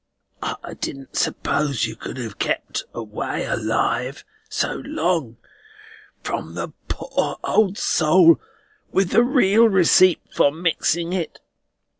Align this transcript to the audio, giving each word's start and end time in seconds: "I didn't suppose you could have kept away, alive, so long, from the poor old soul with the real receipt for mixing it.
"I 0.41 0.73
didn't 0.73 1.15
suppose 1.15 1.85
you 1.85 1.95
could 1.95 2.17
have 2.17 2.39
kept 2.39 2.85
away, 2.91 3.45
alive, 3.45 4.25
so 4.49 4.81
long, 4.83 5.37
from 6.23 6.55
the 6.55 6.69
poor 6.87 7.37
old 7.43 7.77
soul 7.77 8.41
with 8.91 9.11
the 9.11 9.21
real 9.23 9.65
receipt 9.69 10.21
for 10.33 10.51
mixing 10.51 11.13
it. 11.13 11.39